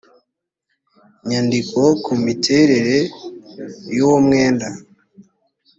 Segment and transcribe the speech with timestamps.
[1.27, 2.97] nyandiko ku miterere
[3.95, 4.67] y uwo mwenda